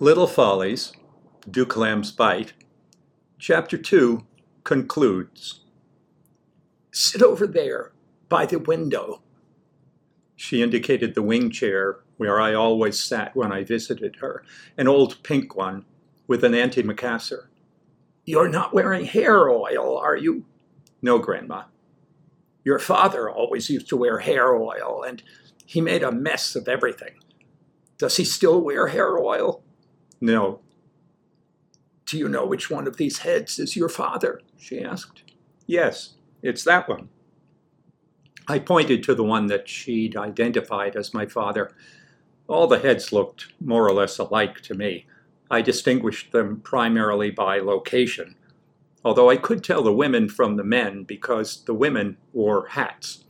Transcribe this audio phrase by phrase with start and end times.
[0.00, 0.92] Little Follies,
[1.50, 2.52] Do Clams Bite,
[3.36, 4.24] Chapter 2
[4.62, 5.64] concludes.
[6.92, 7.90] Sit over there,
[8.28, 9.22] by the window.
[10.36, 14.44] She indicated the wing chair where I always sat when I visited her,
[14.76, 15.84] an old pink one
[16.28, 17.48] with an antimacassar.
[18.24, 20.44] You're not wearing hair oil, are you?
[21.02, 21.64] No, Grandma.
[22.62, 25.24] Your father always used to wear hair oil, and
[25.66, 27.14] he made a mess of everything.
[27.98, 29.64] Does he still wear hair oil?
[30.20, 30.60] No.
[32.06, 34.40] Do you know which one of these heads is your father?
[34.56, 35.22] she asked.
[35.66, 37.08] Yes, it's that one.
[38.46, 41.70] I pointed to the one that she'd identified as my father.
[42.46, 45.06] All the heads looked more or less alike to me.
[45.50, 48.36] I distinguished them primarily by location,
[49.04, 53.24] although I could tell the women from the men because the women wore hats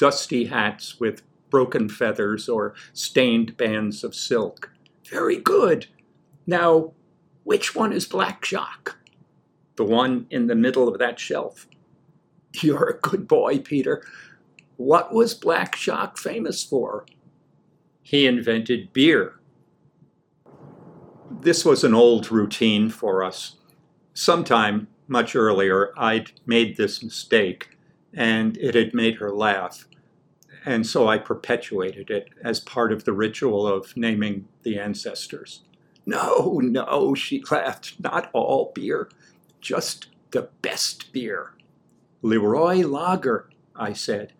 [0.00, 4.70] dusty hats with broken feathers or stained bands of silk.
[5.06, 5.88] Very good.
[6.50, 6.94] Now,
[7.44, 8.96] which one is Black Jacques?
[9.76, 11.68] The one in the middle of that shelf.
[12.54, 14.04] You're a good boy, Peter.
[14.76, 17.06] What was Black Jacques famous for?
[18.02, 19.38] He invented beer.
[21.30, 23.54] This was an old routine for us.
[24.12, 27.78] Sometime much earlier, I'd made this mistake,
[28.12, 29.86] and it had made her laugh.
[30.66, 35.62] And so I perpetuated it as part of the ritual of naming the ancestors.
[36.10, 38.00] No, no, she laughed.
[38.00, 39.08] Not all beer,
[39.60, 41.52] just the best beer.
[42.20, 44.32] Leroy Lager, I said.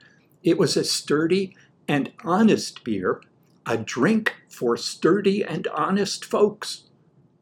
[0.42, 3.22] It was a sturdy and honest beer,
[3.66, 6.88] a drink for sturdy and honest folks.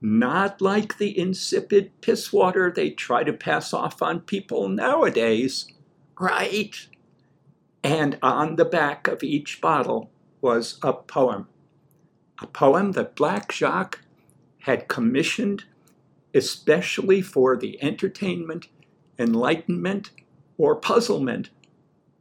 [0.03, 5.73] Not like the insipid piss water they try to pass off on people nowadays.
[6.21, 6.77] Right.
[7.83, 10.11] And on the back of each bottle
[10.43, 11.49] was a poem.
[12.43, 14.01] A poem that Black Jacques
[14.61, 15.65] had commissioned
[16.35, 18.69] especially for the entertainment,
[19.19, 20.11] enlightenment,
[20.57, 21.51] or puzzlement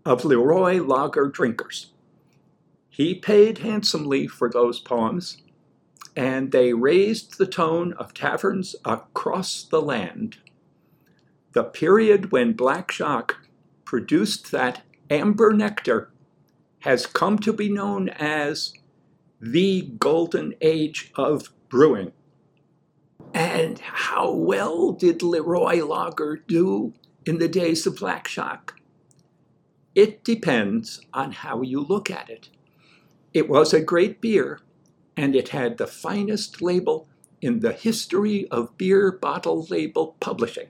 [0.05, 1.91] of Leroy Lager drinkers.
[2.89, 5.37] He paid handsomely for those poems,
[6.15, 10.37] and they raised the tone of taverns across the land.
[11.53, 13.37] The period when Black Jacques
[13.85, 16.09] produced that amber nectar
[16.79, 18.73] has come to be known as
[19.39, 22.11] the golden age of brewing.
[23.37, 28.73] And how well did Leroy Lager do in the days of Black Jacques?
[29.93, 32.49] It depends on how you look at it.
[33.35, 34.61] It was a great beer,
[35.15, 37.07] and it had the finest label
[37.39, 40.69] in the history of beer bottle label publishing.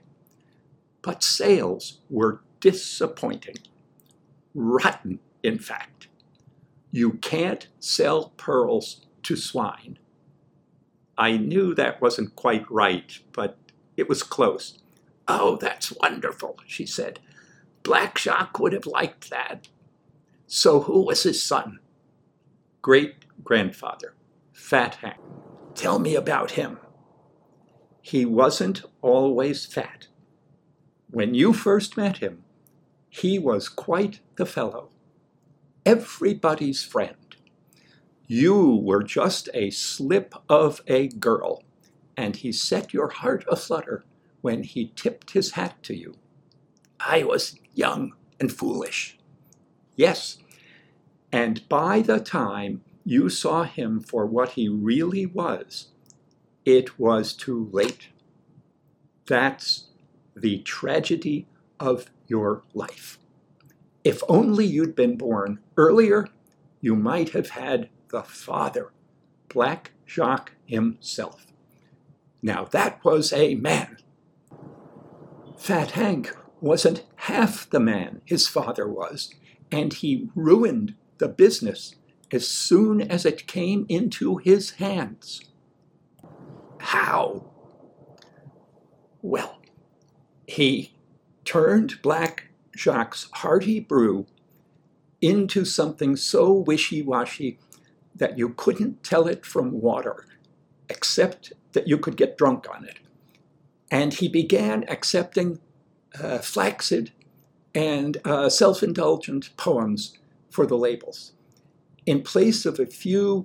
[1.00, 3.56] But sales were disappointing.
[4.54, 6.08] Rotten, in fact.
[6.92, 9.98] You can't sell pearls to swine.
[11.18, 13.58] I knew that wasn't quite right, but
[13.96, 14.78] it was close.
[15.26, 17.18] Oh, that's wonderful, she said.
[17.82, 19.68] Black Jacques would have liked that.
[20.46, 21.80] So who was his son?
[22.82, 24.14] Great grandfather,
[24.52, 25.18] Fat Hank.
[25.74, 26.78] Tell me about him.
[28.00, 30.06] He wasn't always fat.
[31.10, 32.44] When you first met him,
[33.10, 34.90] he was quite the fellow.
[35.84, 37.27] Everybody's friend.
[38.30, 41.64] You were just a slip of a girl,
[42.14, 44.04] and he set your heart aflutter
[44.42, 46.14] when he tipped his hat to you.
[47.00, 49.16] I was young and foolish.
[49.96, 50.36] Yes,
[51.32, 55.88] and by the time you saw him for what he really was,
[56.66, 58.08] it was too late.
[59.26, 59.86] That's
[60.36, 61.46] the tragedy
[61.80, 63.18] of your life.
[64.04, 66.28] If only you'd been born earlier,
[66.82, 68.92] you might have had the father,
[69.48, 71.46] Black Jacques himself.
[72.42, 73.98] Now that was a man.
[75.56, 79.34] Fat Hank wasn't half the man his father was,
[79.70, 81.96] and he ruined the business
[82.30, 85.40] as soon as it came into his hands.
[86.78, 87.50] How?
[89.22, 89.60] Well,
[90.46, 90.94] he
[91.44, 94.26] turned Black Jacques' hearty brew
[95.20, 97.58] into something so wishy washy
[98.18, 100.26] that you couldn't tell it from water,
[100.88, 102.98] except that you could get drunk on it.
[103.90, 105.60] And he began accepting
[106.20, 107.12] uh, flaccid
[107.74, 110.18] and uh, self indulgent poems
[110.50, 111.32] for the labels.
[112.06, 113.44] In place of a few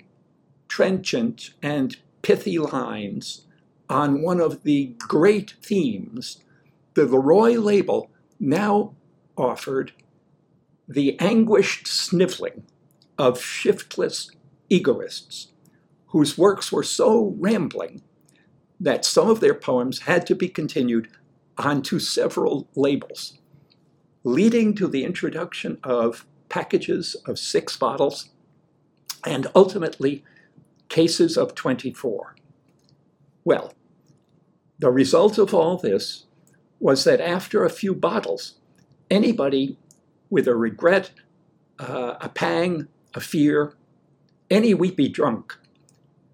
[0.68, 3.46] trenchant and pithy lines
[3.90, 6.40] on one of the great themes,
[6.94, 8.10] the Leroy label
[8.40, 8.94] now
[9.38, 9.92] offered
[10.88, 12.64] the anguished sniffling
[13.18, 14.32] of shiftless
[14.70, 15.48] egoists
[16.08, 18.02] whose works were so rambling
[18.80, 21.08] that some of their poems had to be continued
[21.58, 23.40] onto several labels,
[24.24, 28.30] leading to the introduction of packages of six bottles
[29.26, 30.24] and ultimately
[30.90, 32.36] cases of 24.
[33.44, 33.74] Well,
[34.80, 36.26] the result of all this
[36.80, 38.56] was that after a few bottles,
[39.10, 39.78] anybody
[40.30, 41.12] with a regret,
[41.80, 43.76] uh, a pang, a fear,
[44.50, 45.58] any weepy drunk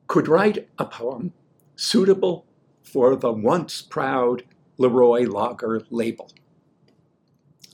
[0.07, 1.33] could write a poem
[1.75, 2.45] suitable
[2.83, 4.43] for the once proud
[4.77, 6.31] Leroy Lager label.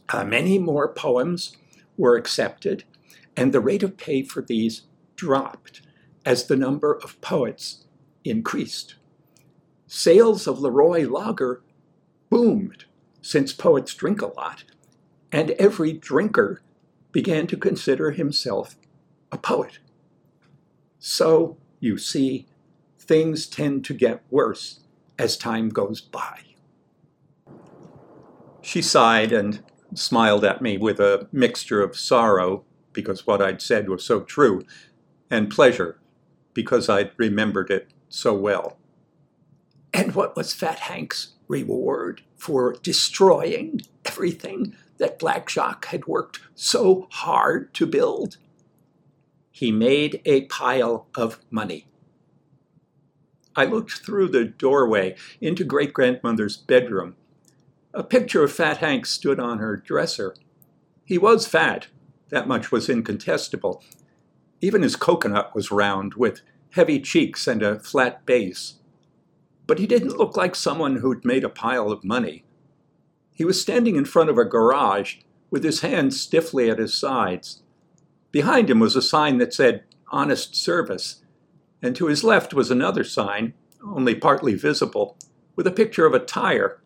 [0.09, 1.55] Uh, many more poems
[1.97, 2.83] were accepted,
[3.35, 4.83] and the rate of pay for these
[5.15, 5.81] dropped
[6.25, 7.85] as the number of poets
[8.23, 8.95] increased.
[9.87, 11.61] Sales of Leroy Lager
[12.29, 12.85] boomed
[13.21, 14.63] since poets drink a lot,
[15.31, 16.61] and every drinker
[17.11, 18.75] began to consider himself
[19.31, 19.79] a poet.
[21.07, 22.47] So, you see,
[22.97, 24.79] things tend to get worse
[25.19, 26.39] as time goes by.
[28.63, 29.63] She sighed and
[29.93, 34.63] smiled at me with a mixture of sorrow, because what I'd said was so true,
[35.29, 35.99] and pleasure,
[36.55, 38.79] because I'd remembered it so well.
[39.93, 47.07] And what was Fat Hank's reward for destroying everything that Black Jacques had worked so
[47.11, 48.37] hard to build?
[49.55, 51.87] He made a pile of money.
[53.55, 57.15] I looked through the doorway into great grandmother's bedroom.
[57.93, 60.35] A picture of Fat Hank stood on her dresser.
[61.05, 61.87] He was fat,
[62.31, 63.81] that much was incontestable.
[64.59, 66.41] Even his coconut was round, with
[66.71, 68.79] heavy cheeks and a flat base.
[69.67, 72.43] But he didn't look like someone who'd made a pile of money.
[73.33, 75.19] He was standing in front of a garage
[75.49, 77.61] with his hands stiffly at his sides.
[78.35, 81.23] Behind him was a sign that said, Honest Service,
[81.81, 85.17] and to his left was another sign, only partly visible,
[85.55, 86.81] with a picture of a tire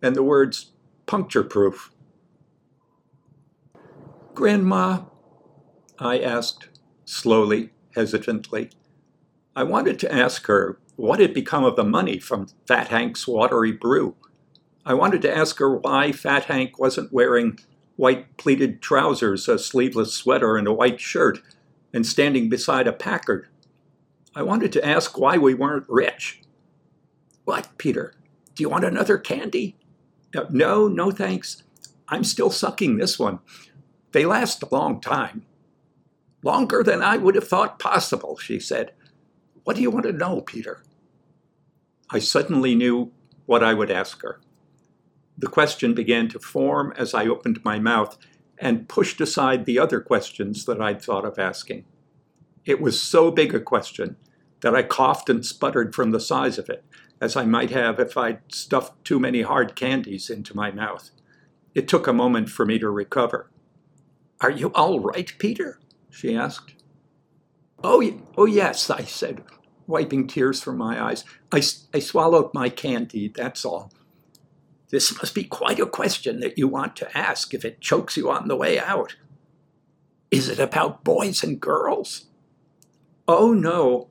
[0.00, 0.70] and the words
[1.06, 1.90] puncture proof.
[4.34, 5.00] Grandma,
[5.98, 6.68] I asked,
[7.04, 8.70] slowly, hesitantly.
[9.56, 13.72] I wanted to ask her what had become of the money from Fat Hank's watery
[13.72, 14.14] brew.
[14.86, 17.58] I wanted to ask her why Fat Hank wasn't wearing
[18.02, 21.40] white pleated trousers, a sleeveless sweater, and a white shirt,
[21.94, 23.46] and standing beside a Packard
[24.34, 26.40] I wanted to ask why we weren't rich.
[27.44, 28.14] What, Peter?
[28.54, 29.76] Do you want another candy?
[30.34, 31.62] Uh, no, no, thanks.
[32.08, 33.40] I'm still sucking this one.
[34.12, 35.44] They last a long time.
[36.42, 38.92] Longer than I would have thought possible, she said.
[39.64, 40.82] What do you want to know, Peter?
[42.10, 43.12] I suddenly knew
[43.46, 44.40] what I would ask her.
[45.38, 48.18] The question began to form as I opened my mouth
[48.58, 51.84] and pushed aside the other questions that I'd thought of asking.
[52.64, 54.16] It was so big a question
[54.60, 56.84] that I coughed and sputtered from the size of it,
[57.20, 61.10] as I might have if I'd stuffed too many hard candies into my mouth.
[61.74, 63.50] It took a moment for me to recover.
[64.40, 65.80] Are you all right, Peter?
[66.10, 66.74] she asked.
[67.82, 68.02] Oh,
[68.36, 69.42] oh yes, I said,
[69.86, 71.24] wiping tears from my eyes.
[71.50, 71.62] I,
[71.92, 73.92] I swallowed my candy, that's all.
[74.92, 78.30] This must be quite a question that you want to ask if it chokes you
[78.30, 79.16] on the way out.
[80.30, 82.26] Is it about boys and girls?
[83.26, 84.08] Oh, no.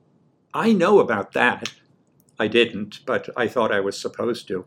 [0.56, 1.72] I know about that.
[2.40, 4.66] I didn't, but I thought I was supposed to.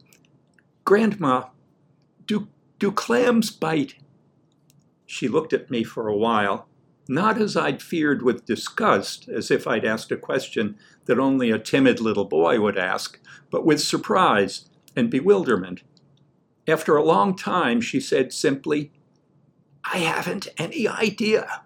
[0.84, 1.46] Grandma,
[2.26, 2.46] do,
[2.78, 3.96] do clams bite?
[5.06, 6.68] She looked at me for a while,
[7.08, 11.58] not as I'd feared with disgust, as if I'd asked a question that only a
[11.58, 13.18] timid little boy would ask,
[13.50, 15.82] but with surprise and bewilderment.
[16.66, 18.90] After a long time, she said simply,
[19.84, 21.63] I haven't any idea.